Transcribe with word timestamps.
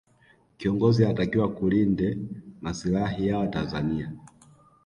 kiongozi 0.57 1.05
anatakiwa 1.05 1.51
kulinde 1.51 2.17
masilahi 2.61 3.27
ya 3.27 3.37
watanzania 3.37 4.11